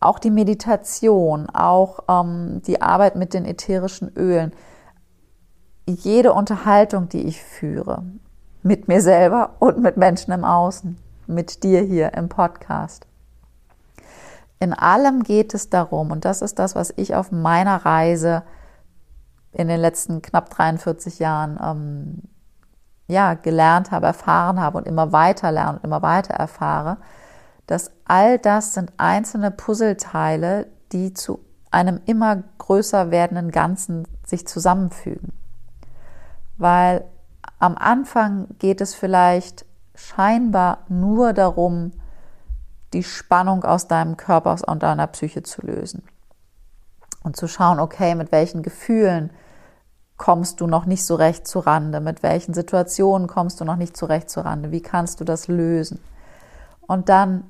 [0.00, 4.52] auch die Meditation, auch ähm, die Arbeit mit den ätherischen Ölen,
[5.86, 8.04] jede Unterhaltung, die ich führe,
[8.62, 13.06] mit mir selber und mit Menschen im Außen, mit dir hier im Podcast.
[14.60, 18.42] In allem geht es darum, und das ist das, was ich auf meiner Reise
[19.52, 22.22] in den letzten knapp 43 Jahren ähm,
[23.06, 26.98] ja, gelernt habe, erfahren habe und immer weiter lerne und immer weiter erfahre,
[27.66, 31.40] dass all das sind einzelne Puzzleteile, die zu
[31.70, 35.32] einem immer größer werdenden Ganzen sich zusammenfügen.
[36.56, 37.04] Weil
[37.58, 41.92] am Anfang geht es vielleicht scheinbar nur darum,
[42.94, 46.02] die Spannung aus deinem Körper aus deiner Psyche zu lösen.
[47.22, 49.30] Und zu schauen, okay, mit welchen Gefühlen
[50.16, 53.96] kommst du noch nicht so recht zu Rande, mit welchen Situationen kommst du noch nicht
[53.96, 56.00] so recht zu Rande, wie kannst du das lösen?
[56.86, 57.44] Und dann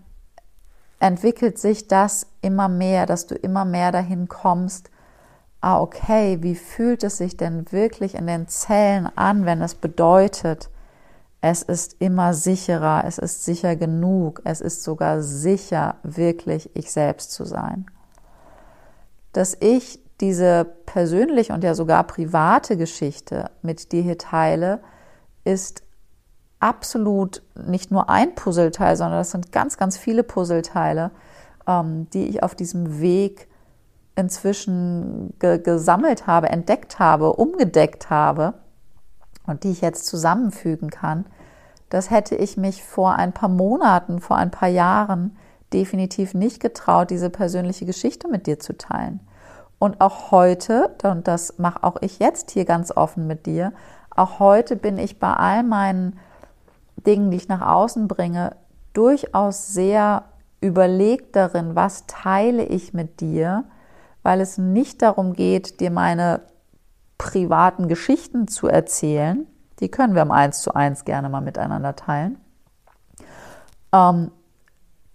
[1.01, 4.91] entwickelt sich das immer mehr, dass du immer mehr dahin kommst,
[5.61, 10.71] ah, okay, wie fühlt es sich denn wirklich in den Zellen an, wenn es bedeutet,
[11.47, 17.33] es ist immer sicherer, es ist sicher genug, es ist sogar sicher, wirklich ich selbst
[17.33, 17.85] zu sein.
[19.35, 24.81] Dass ich diese persönliche und ja sogar private Geschichte mit dir hier teile,
[25.45, 25.83] ist
[26.61, 31.11] absolut nicht nur ein Puzzleteil, sondern das sind ganz, ganz viele Puzzleteile,
[31.67, 33.49] ähm, die ich auf diesem Weg
[34.17, 38.55] inzwischen ge gesammelt habe, entdeckt habe, umgedeckt habe
[39.47, 41.27] und die ich jetzt zusammenfügen kann,
[41.95, 45.37] das hätte ich mich vor ein paar Monaten, vor ein paar Jahren
[45.73, 49.21] definitiv nicht getraut, diese persönliche Geschichte mit dir zu teilen.
[49.79, 53.73] Und auch heute, und das mache auch ich jetzt hier ganz offen mit dir,
[54.11, 56.19] auch heute bin ich bei all meinen
[57.07, 58.57] Dingen, die ich nach außen bringe,
[58.93, 60.25] durchaus sehr
[60.61, 63.65] überlegt darin, was teile ich mit dir,
[64.25, 66.41] weil es nicht darum geht, dir meine
[67.19, 69.47] privaten Geschichten zu erzählen.
[69.81, 72.39] Die können wir im Eins zu eins gerne mal miteinander teilen.
[73.93, 74.31] Ähm,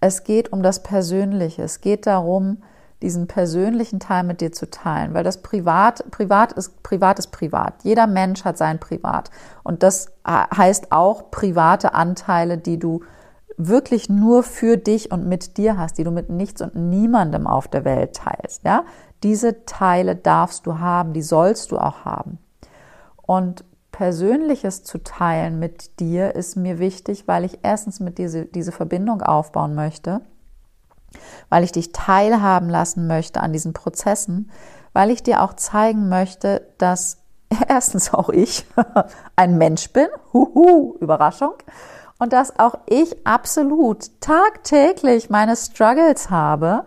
[0.01, 1.63] es geht um das Persönliche.
[1.63, 2.63] Es geht darum,
[3.01, 7.75] diesen persönlichen Teil mit dir zu teilen, weil das Privat, Privat ist, Privat ist Privat.
[7.83, 9.31] Jeder Mensch hat sein Privat.
[9.63, 13.01] Und das heißt auch private Anteile, die du
[13.55, 17.67] wirklich nur für dich und mit dir hast, die du mit nichts und niemandem auf
[17.67, 18.63] der Welt teilst.
[18.63, 18.83] Ja,
[19.23, 22.39] diese Teile darfst du haben, die sollst du auch haben.
[23.21, 23.63] Und
[23.99, 28.71] Persönliches zu teilen mit dir ist mir wichtig, weil ich erstens mit dir diese, diese
[28.71, 30.21] Verbindung aufbauen möchte,
[31.49, 34.51] weil ich dich teilhaben lassen möchte an diesen Prozessen,
[34.93, 37.17] weil ich dir auch zeigen möchte, dass
[37.67, 38.65] erstens auch ich
[39.35, 41.55] ein Mensch bin, huhu, Überraschung,
[42.19, 46.85] und dass auch ich absolut tagtäglich meine Struggles habe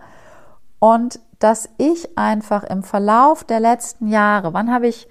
[0.78, 5.08] und dass ich einfach im Verlauf der letzten Jahre, wann habe ich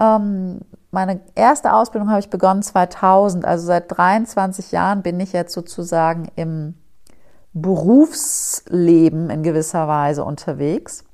[0.00, 5.54] ähm, meine erste Ausbildung habe ich begonnen 2000, also seit 23 Jahren bin ich jetzt
[5.54, 6.74] sozusagen im
[7.54, 11.04] Berufsleben in gewisser Weise unterwegs.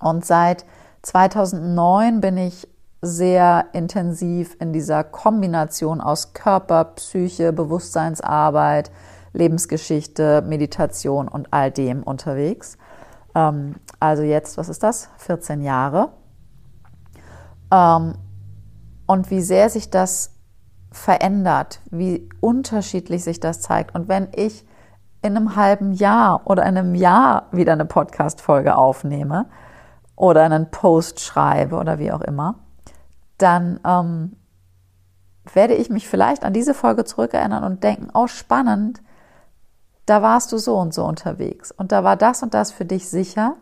[0.00, 0.64] Und seit
[1.02, 2.68] 2009 bin ich
[3.00, 8.90] sehr intensiv in dieser Kombination aus Körper, Psyche, Bewusstseinsarbeit,
[9.32, 12.78] Lebensgeschichte, Meditation und all dem unterwegs.
[13.36, 15.08] Ähm, also jetzt, was ist das?
[15.18, 16.10] 14 Jahre.
[19.08, 20.36] Und wie sehr sich das
[20.92, 23.94] verändert, wie unterschiedlich sich das zeigt.
[23.96, 24.64] Und wenn ich
[25.22, 29.46] in einem halben Jahr oder in einem Jahr wieder eine Podcast-Folge aufnehme
[30.14, 32.60] oder einen Post schreibe oder wie auch immer,
[33.38, 34.36] dann ähm,
[35.52, 39.02] werde ich mich vielleicht an diese Folge zurückerinnern und denken, oh spannend,
[40.06, 43.08] da warst du so und so unterwegs und da war das und das für dich
[43.08, 43.56] sicher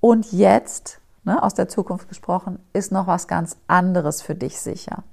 [0.00, 5.04] und jetzt, ne, aus der Zukunft gesprochen, ist noch was ganz anderes für dich sicher.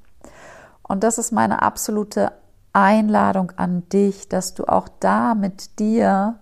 [0.84, 2.32] Und das ist meine absolute
[2.74, 6.40] Einladung an dich, dass du auch da mit dir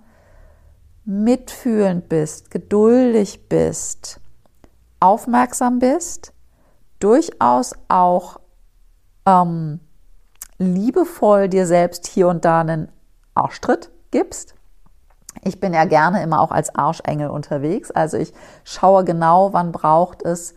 [1.06, 4.20] mitfühlend bist, geduldig bist,
[5.00, 6.34] aufmerksam bist
[7.00, 8.40] durchaus auch
[9.26, 9.80] ähm,
[10.58, 12.92] liebevoll dir selbst hier und da einen
[13.34, 14.56] Arschtritt gibst.
[15.44, 17.92] Ich bin ja gerne immer auch als Arschengel unterwegs.
[17.92, 20.56] Also ich schaue genau, wann braucht es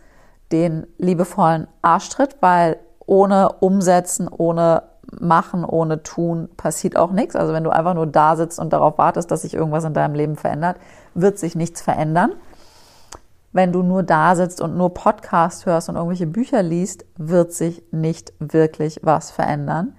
[0.51, 4.83] den liebevollen Arschtritt, weil ohne Umsetzen, ohne
[5.19, 7.35] machen, ohne tun, passiert auch nichts.
[7.35, 10.15] Also wenn du einfach nur da sitzt und darauf wartest, dass sich irgendwas in deinem
[10.15, 10.77] Leben verändert,
[11.13, 12.31] wird sich nichts verändern.
[13.53, 17.83] Wenn du nur da sitzt und nur Podcast hörst und irgendwelche Bücher liest, wird sich
[17.91, 19.93] nicht wirklich was verändern.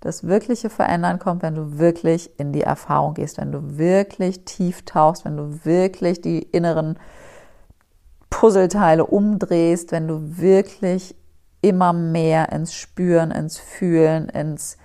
[0.00, 4.84] Das wirkliche Verändern kommt, wenn du wirklich in die Erfahrung gehst, wenn du wirklich tief
[4.84, 6.98] tauchst, wenn du wirklich die inneren
[8.30, 11.16] Puzzleteile umdrehst, wenn du wirklich
[11.62, 14.76] immer mehr ins Spüren, ins Fühlen, ins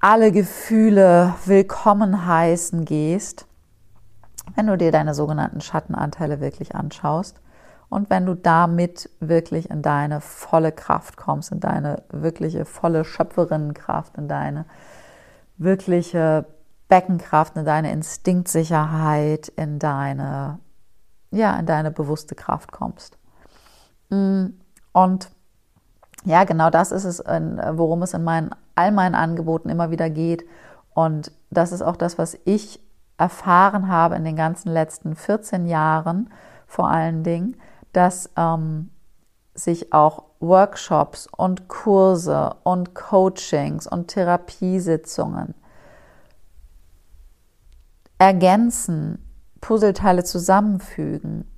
[0.00, 3.46] alle Gefühle willkommen heißen gehst,
[4.54, 7.40] wenn du dir deine sogenannten Schattenanteile wirklich anschaust
[7.90, 14.18] und wenn du damit wirklich in deine volle Kraft kommst, in deine wirkliche volle Schöpferinnenkraft,
[14.18, 14.66] in deine
[15.56, 16.46] wirkliche
[16.88, 20.58] Beckenkraft, in deine Instinktsicherheit, in deine,
[21.30, 23.18] ja, in deine bewusste Kraft kommst.
[24.10, 24.48] Mm,
[24.92, 25.30] und
[26.24, 30.44] ja, genau das ist es, worum es in meinen, all meinen Angeboten immer wieder geht.
[30.94, 32.80] Und das ist auch das, was ich
[33.18, 36.30] erfahren habe in den ganzen letzten 14 Jahren,
[36.66, 37.56] vor allen Dingen,
[37.98, 38.90] dass ähm,
[39.54, 45.56] sich auch Workshops und Kurse und Coachings und Therapiesitzungen
[48.18, 49.18] ergänzen,
[49.60, 51.50] Puzzleteile zusammenfügen,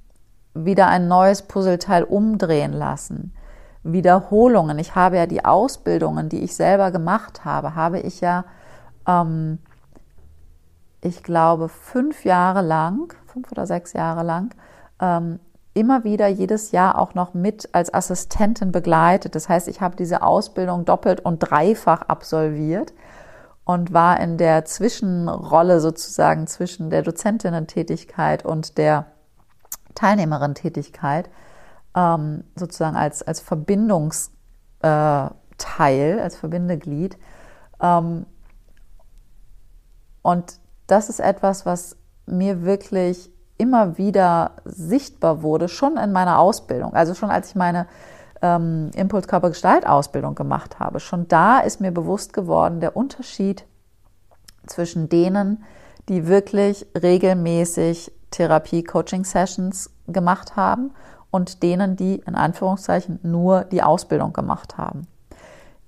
[0.55, 3.35] wieder ein neues Puzzleteil umdrehen lassen,
[3.83, 4.79] Wiederholungen.
[4.79, 8.47] Ich habe ja die Ausbildungen, die ich selber gemacht habe, habe ich ja,
[9.07, 9.59] ähm,
[11.03, 14.55] ich glaube, fünf Jahre lang, fünf oder sechs Jahre lang,
[15.01, 15.39] ähm,
[15.75, 19.35] immer wieder jedes Jahr auch noch mit als Assistentin begleitet.
[19.35, 22.93] Das heißt, ich habe diese Ausbildung doppelt und dreifach absolviert
[23.65, 29.07] und war in der Zwischenrolle sozusagen zwischen der Dozentinnen-Tätigkeit und der
[29.95, 31.31] Teilnehmerin-Tätigkeit
[31.95, 34.33] ähm, sozusagen als, als Verbindungsteil,
[34.83, 37.17] äh, als Verbindeglied.
[37.81, 38.27] Ähm,
[40.23, 43.31] und das ist etwas, was mir wirklich
[43.61, 46.95] immer wieder sichtbar wurde, schon in meiner Ausbildung.
[46.95, 47.87] Also schon als ich meine
[48.43, 51.01] ähm, Impulskörpergestalt-Ausbildung gemacht habe.
[51.01, 53.65] Schon da ist mir bewusst geworden, der Unterschied
[54.67, 55.65] zwischen denen,
[56.09, 60.93] die wirklich regelmäßig Therapie-Coaching-Sessions gemacht haben
[61.31, 65.07] und denen, die in Anführungszeichen nur die Ausbildung gemacht haben.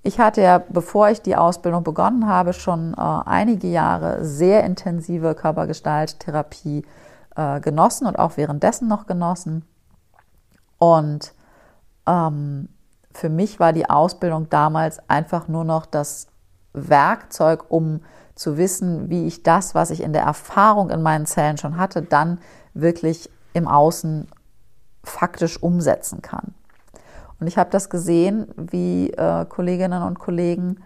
[0.05, 5.33] Ich hatte ja, bevor ich die Ausbildung begonnen habe, schon äh, einige Jahre sehr intensive
[5.33, 6.83] Körpergestalttherapie
[7.35, 9.65] äh, genossen und auch währenddessen noch genossen.
[10.77, 11.33] Und
[12.05, 12.69] ähm,
[13.11, 16.27] für mich war die Ausbildung damals einfach nur noch das
[16.73, 18.01] Werkzeug, um
[18.35, 22.01] zu wissen, wie ich das, was ich in der Erfahrung in meinen Zellen schon hatte,
[22.01, 22.39] dann
[22.73, 24.27] wirklich im Außen
[25.03, 26.55] faktisch umsetzen kann.
[27.39, 30.81] Und ich habe das gesehen, wie äh, Kolleginnen und Kollegen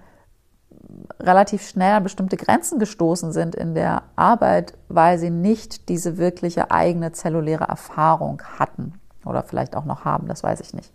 [1.19, 6.71] relativ schnell an bestimmte Grenzen gestoßen sind in der Arbeit, weil sie nicht diese wirkliche
[6.71, 8.93] eigene zelluläre Erfahrung hatten
[9.25, 10.91] oder vielleicht auch noch haben, das weiß ich nicht.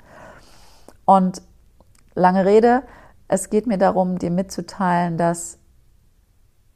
[1.05, 1.43] Und
[2.15, 2.83] lange Rede,
[3.29, 5.59] es geht mir darum, dir mitzuteilen, dass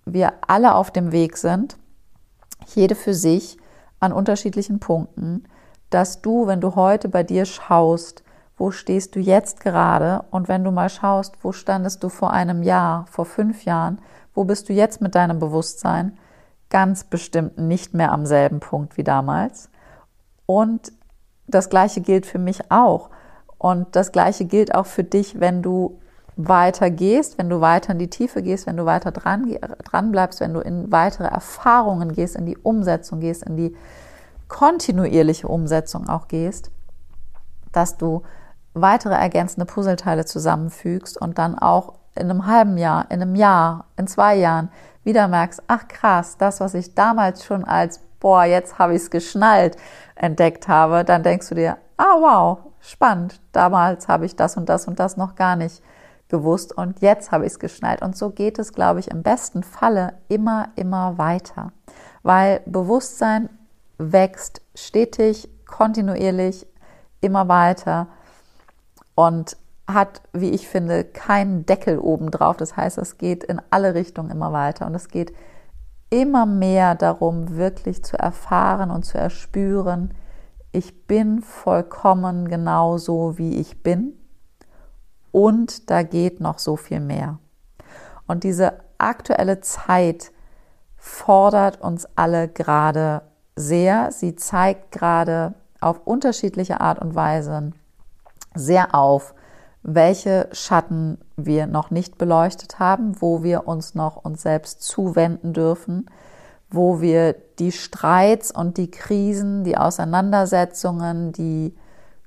[0.05, 1.76] wir alle auf dem Weg sind,
[2.74, 3.59] jede für sich
[4.00, 5.44] an unterschiedlichen Punkten,
[5.90, 8.22] dass du, wenn du heute bei dir schaust,
[8.57, 12.62] wo stehst du jetzt gerade und wenn du mal schaust, wo standest du vor einem
[12.62, 13.99] Jahr, vor fünf Jahren,
[14.35, 16.16] wo bist du jetzt mit deinem Bewusstsein,
[16.71, 19.71] ganz bestimmt nicht mehr am selben Punkt wie damals.
[20.47, 20.92] Und
[21.47, 23.11] das Gleiche gilt für mich auch.
[23.59, 25.99] Und das Gleiche gilt auch für dich, wenn du
[26.37, 30.40] weiter gehst, wenn du weiter in die Tiefe gehst, wenn du weiter dran, dran bleibst,
[30.40, 33.75] wenn du in weitere Erfahrungen gehst, in die Umsetzung gehst, in die
[34.49, 36.71] kontinuierliche Umsetzung auch gehst,
[37.73, 38.23] dass du
[38.76, 44.06] weitere ergänzende Puzzleteile zusammenfügst und dann auch in einem halben Jahr, in einem Jahr, in
[44.06, 44.70] zwei Jahren
[45.02, 49.10] wieder merkst, ach krass, das, was ich damals schon als, boah, jetzt habe ich es
[49.10, 49.76] geschnallt,
[50.14, 54.86] entdeckt habe, dann denkst du dir, ah wow, spannend, damals habe ich das und das
[54.88, 55.82] und das noch gar nicht
[56.28, 58.02] gewusst und jetzt habe ich es geschnallt.
[58.02, 61.72] Und so geht es, glaube ich, im besten Falle immer, immer weiter,
[62.22, 63.48] weil Bewusstsein
[63.98, 66.66] wächst stetig, kontinuierlich,
[67.20, 68.08] immer weiter
[69.17, 69.56] und
[69.88, 72.56] hat, wie ich finde, keinen Deckel oben drauf.
[72.56, 75.33] Das heißt, es geht in alle Richtungen immer weiter und es geht
[76.10, 80.14] immer mehr darum, wirklich zu erfahren und zu erspüren,
[80.71, 84.12] ich bin vollkommen genauso, wie ich bin
[85.33, 87.38] und da geht noch so viel mehr.
[88.27, 90.33] Und diese aktuelle Zeit
[90.96, 93.23] fordert uns alle gerade
[93.54, 94.10] sehr.
[94.12, 97.73] Sie zeigt gerade auf unterschiedliche Art und Weise
[98.57, 99.35] sehr auf,
[99.83, 106.11] welche Schatten wir noch nicht beleuchtet haben, wo wir uns noch uns selbst zuwenden dürfen,
[106.69, 111.75] wo wir die Streits und die Krisen, die Auseinandersetzungen, die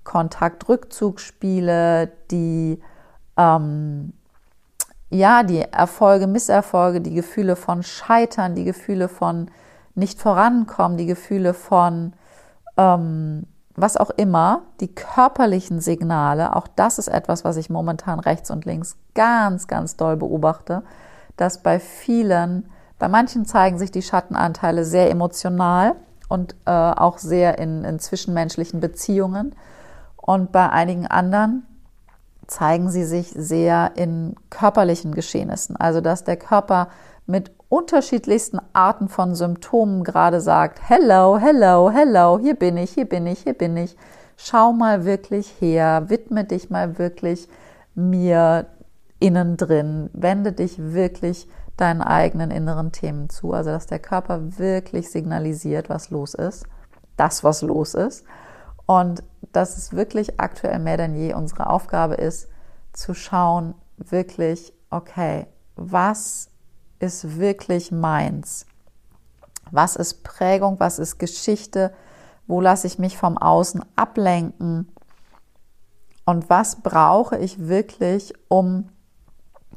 [0.06, 2.82] Kontaktrückzugsspiele, die
[3.38, 4.14] ähm,
[5.10, 9.50] ja, die Erfolge, Misserfolge, die Gefühle von Scheitern, die Gefühle von
[9.96, 12.14] nicht vorankommen, die Gefühle von
[12.78, 13.48] ähm,
[13.82, 18.66] was auch immer, die körperlichen Signale, auch das ist etwas, was ich momentan rechts und
[18.66, 20.84] links ganz, ganz doll beobachte,
[21.38, 25.96] dass bei vielen, bei manchen zeigen sich die Schattenanteile sehr emotional
[26.28, 29.56] und äh, auch sehr in, in zwischenmenschlichen Beziehungen
[30.18, 31.66] und bei einigen anderen
[32.48, 35.76] zeigen sie sich sehr in körperlichen Geschehnissen.
[35.76, 36.90] Also dass der Körper
[37.26, 43.28] mit unterschiedlichsten Arten von Symptomen gerade sagt, hello, hello, hello, hier bin ich, hier bin
[43.28, 43.96] ich, hier bin ich.
[44.38, 47.48] Schau mal wirklich her, widme dich mal wirklich
[47.94, 48.66] mir
[49.20, 51.48] innen drin, wende dich wirklich
[51.78, 53.54] deinen eigenen inneren Themen zu.
[53.54, 56.66] Also dass der Körper wirklich signalisiert, was los ist,
[57.18, 58.26] das, was los ist.
[58.88, 62.50] Und dass es wirklich aktuell mehr denn je unsere Aufgabe ist,
[62.94, 65.46] zu schauen, wirklich, okay,
[65.76, 66.50] was
[67.00, 68.66] ist wirklich meins?
[69.72, 70.80] Was ist Prägung?
[70.80, 71.94] Was ist Geschichte?
[72.48, 74.88] Wo lasse ich mich vom Außen ablenken?
[76.26, 78.90] Und was brauche ich wirklich, um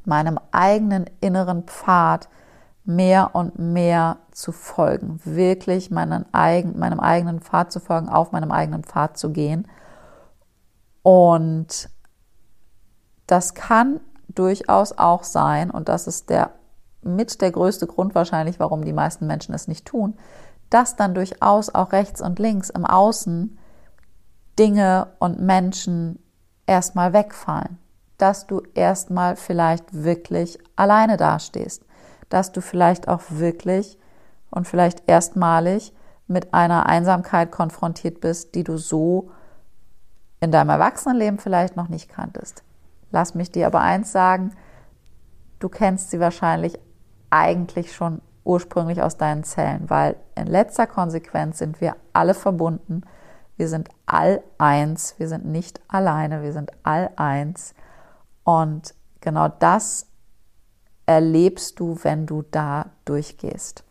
[0.04, 2.28] meinem eigenen inneren Pfad
[2.84, 8.50] mehr und mehr zu folgen, wirklich meinen eigen, meinem eigenen Pfad zu folgen, auf meinem
[8.50, 9.68] eigenen Pfad zu gehen.
[11.02, 11.88] Und
[13.26, 16.50] das kann durchaus auch sein, und das ist der
[17.02, 20.14] mit der größte Grund wahrscheinlich, warum die meisten Menschen es nicht tun,
[20.70, 23.58] dass dann durchaus auch rechts und links im Außen
[24.58, 26.18] Dinge und Menschen
[26.66, 27.78] erstmal wegfallen,
[28.18, 31.84] dass du erstmal vielleicht wirklich alleine dastehst,
[32.28, 33.98] dass du vielleicht auch wirklich
[34.50, 35.92] und vielleicht erstmalig
[36.26, 39.30] mit einer Einsamkeit konfrontiert bist, die du so
[40.40, 42.62] in deinem Erwachsenenleben vielleicht noch nicht kanntest.
[43.10, 44.52] Lass mich dir aber eins sagen,
[45.58, 46.78] du kennst sie wahrscheinlich
[47.32, 53.02] eigentlich schon ursprünglich aus deinen Zellen, weil in letzter Konsequenz sind wir alle verbunden.
[53.56, 57.74] Wir sind all eins, wir sind nicht alleine, wir sind all eins.
[58.44, 60.06] Und genau das
[61.06, 63.84] erlebst du, wenn du da durchgehst.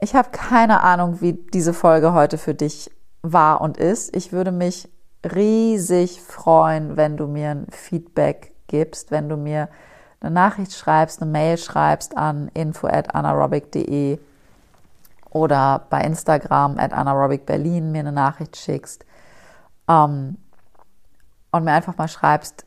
[0.00, 2.90] Ich habe keine Ahnung, wie diese Folge heute für dich
[3.22, 4.14] war und ist.
[4.16, 4.90] Ich würde mich
[5.24, 9.68] riesig freuen, wenn du mir ein Feedback gibst, wenn du mir
[10.22, 14.18] eine Nachricht schreibst, eine Mail schreibst an info at anaerobic.de
[15.30, 19.04] oder bei Instagram at anaerobicberlin mir eine Nachricht schickst
[19.88, 20.36] ähm,
[21.50, 22.66] und mir einfach mal schreibst,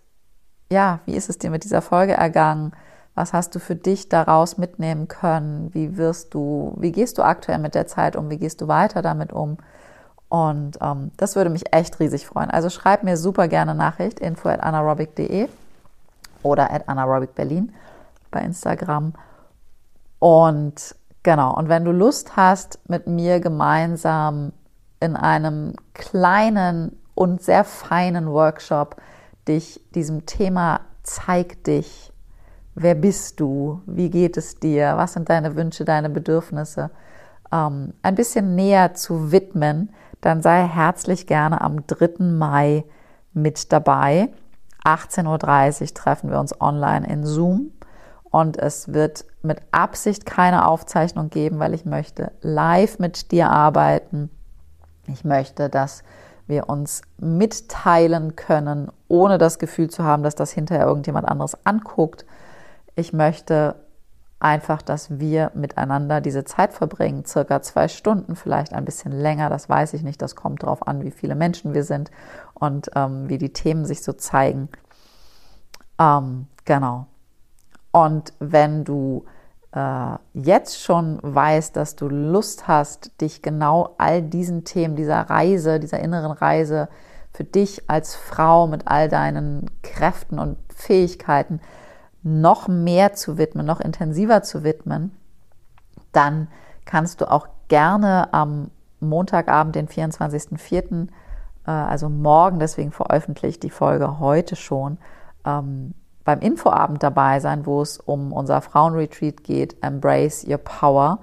[0.72, 2.72] ja, wie ist es dir mit dieser Folge ergangen?
[3.14, 5.74] Was hast du für dich daraus mitnehmen können?
[5.74, 8.30] Wie wirst du, wie gehst du aktuell mit der Zeit um?
[8.30, 9.58] Wie gehst du weiter damit um?
[10.28, 12.49] Und ähm, das würde mich echt riesig freuen.
[12.49, 15.47] Also schreib mir super gerne Nachricht, info at anaerobic.de
[16.46, 17.74] oder at anaerobicberlin
[18.32, 19.14] bei Instagram.
[20.20, 24.54] Und genau, und wenn du Lust hast, mit mir gemeinsam
[25.00, 28.98] in einem kleinen und sehr feinen Workshop
[29.48, 32.12] dich diesem Thema Zeig dich.
[32.74, 33.82] Wer bist du?
[33.86, 34.93] Wie geht es dir?
[34.98, 36.89] Was sind deine Wünsche, deine Bedürfnisse?
[37.52, 42.24] Ähm, ein bisschen näher zu widmen, dann sei herzlich gerne am 3.
[42.24, 42.84] Mai
[43.34, 44.30] mit dabei.
[44.86, 47.72] 18.30 Uhr treffen wir uns online in Zoom
[48.24, 54.30] und es wird mit Absicht keine Aufzeichnung geben, weil ich möchte live mit dir arbeiten.
[55.08, 56.04] Ich möchte, dass
[56.48, 62.26] wir uns mitteilen können, ohne das Gefühl zu haben, dass das hinterher irgendjemand anderes anguckt.
[62.96, 63.76] Ich möchte
[64.46, 69.68] einfach, dass wir miteinander diese Zeit verbringen, circa zwei Stunden, vielleicht ein bisschen länger, das
[69.70, 72.12] weiß ich nicht, das kommt darauf an, wie viele Menschen wir sind
[72.54, 74.70] und ähm, wie die Themen sich so zeigen.
[76.00, 77.08] Ähm, genau.
[77.91, 79.26] Und wenn du
[79.72, 85.80] äh, jetzt schon weißt, dass du Lust hast, dich genau all diesen Themen, dieser Reise,
[85.80, 86.88] dieser inneren Reise
[87.34, 91.62] für dich als Frau mit all deinen Kräften und Fähigkeiten
[92.26, 95.11] noch mehr zu widmen, noch intensiver zu widmen,
[96.11, 96.47] dann
[96.84, 101.07] kannst du auch gerne am Montagabend, den 24.04.,
[101.67, 104.97] äh, also morgen, deswegen veröffentlicht die Folge heute schon,
[105.45, 111.19] ähm, beim Infoabend dabei sein, wo es um unser Frauenretreat geht, Embrace Your Power,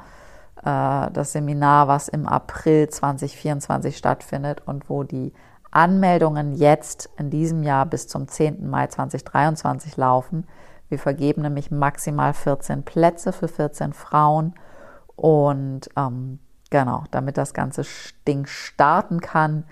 [0.59, 5.33] äh, das Seminar, was im April 2024 stattfindet und wo die
[5.73, 8.71] Anmeldungen jetzt in diesem Jahr bis zum 10.
[8.71, 10.47] Mai 2023 laufen.
[10.93, 14.53] Wir vergeben nämlich maximal 14 Plätze für 14 Frauen.
[15.17, 16.39] Und ähm,
[16.69, 17.83] genau, damit das ganze
[18.29, 19.65] Ding starten kann,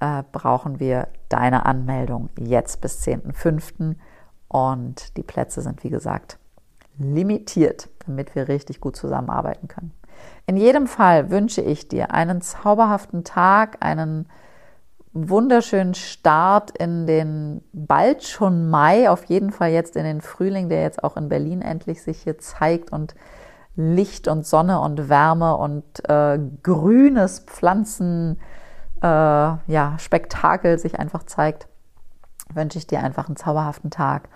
[0.00, 3.94] äh, brauchen wir deine Anmeldung jetzt bis 10.05.
[4.48, 6.38] Und die Plätze sind, wie gesagt,
[6.98, 9.94] limitiert, damit wir richtig gut zusammenarbeiten können.
[10.44, 14.28] In jedem Fall wünsche ich dir einen zauberhaften Tag, einen
[15.16, 20.82] wunderschönen Start in den bald schon Mai, auf jeden Fall jetzt in den Frühling, der
[20.82, 23.14] jetzt auch in Berlin endlich sich hier zeigt und
[23.76, 28.38] Licht und Sonne und Wärme und äh, grünes Pflanzen,
[29.02, 31.68] äh, ja, Spektakel sich einfach zeigt,
[32.52, 34.28] wünsche ich dir einfach einen zauberhaften Tag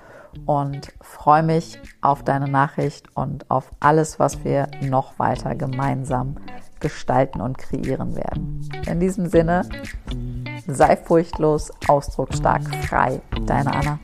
[0.46, 6.36] und freue mich auf deine Nachricht und auf alles, was wir noch weiter gemeinsam
[6.80, 8.68] gestalten und kreieren werden.
[8.86, 9.68] In diesem Sinne,
[10.66, 13.20] sei furchtlos, ausdrucksstark, frei.
[13.46, 13.98] Deine Anna.